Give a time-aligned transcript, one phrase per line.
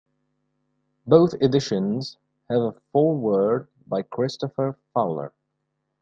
[1.05, 2.17] Both editions
[2.49, 5.31] have a foreword by Christopher Fowler.